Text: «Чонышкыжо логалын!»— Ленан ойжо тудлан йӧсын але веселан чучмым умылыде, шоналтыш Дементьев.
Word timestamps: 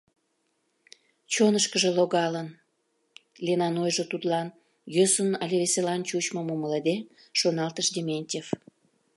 «Чонышкыжо 1.33 1.89
логалын!»— 1.97 2.47
Ленан 3.45 3.75
ойжо 3.83 4.03
тудлан 4.11 4.47
йӧсын 4.95 5.29
але 5.43 5.55
веселан 5.61 6.01
чучмым 6.09 6.47
умылыде, 6.53 6.95
шоналтыш 7.39 7.87
Дементьев. 7.95 8.47